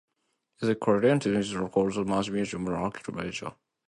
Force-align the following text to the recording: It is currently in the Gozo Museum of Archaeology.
It 0.63 0.67
is 0.67 0.77
currently 0.81 1.11
in 1.11 1.19
the 1.19 1.69
Gozo 1.69 2.03
Museum 2.31 2.67
of 2.69 2.73
Archaeology. 2.73 3.45